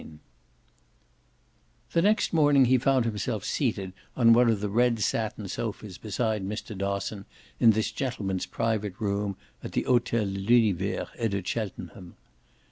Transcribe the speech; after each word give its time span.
VI 0.01 0.09
The 1.91 2.01
next 2.01 2.33
morning 2.33 2.65
he 2.65 2.79
found 2.79 3.05
himself 3.05 3.45
seated 3.45 3.93
on 4.17 4.33
one 4.33 4.49
of 4.49 4.59
the 4.59 4.67
red 4.67 4.99
satin 4.99 5.47
sofas 5.47 5.99
beside 5.99 6.43
Mr. 6.43 6.75
Dosson 6.75 7.25
in 7.59 7.69
this 7.69 7.91
gentleman's 7.91 8.47
private 8.47 8.99
room 8.99 9.37
at 9.63 9.73
the 9.73 9.83
Hotel 9.83 10.25
de 10.25 10.31
l'Univers 10.39 11.07
et 11.19 11.29
de 11.29 11.45
Cheltenham. 11.45 12.15